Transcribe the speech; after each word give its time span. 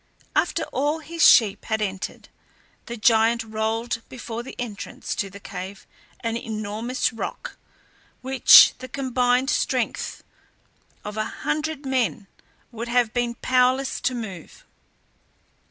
After 0.35 0.63
all 0.71 0.97
his 1.01 1.21
sheep 1.29 1.65
had 1.65 1.79
entered, 1.79 2.27
the 2.87 2.97
giant 2.97 3.43
rolled 3.43 4.01
before 4.09 4.41
the 4.41 4.55
entrance 4.57 5.13
to 5.13 5.29
the 5.29 5.39
cave 5.39 5.85
an 6.21 6.35
enormous 6.35 7.13
rock, 7.13 7.55
which 8.23 8.73
the 8.79 8.87
combined 8.89 9.51
strength 9.51 10.23
of 11.05 11.17
a 11.17 11.25
hundred 11.45 11.85
men 11.85 12.25
would 12.71 12.87
have 12.87 13.13
been 13.13 13.35
powerless 13.43 14.01
to 14.01 14.15
move. 14.15 14.65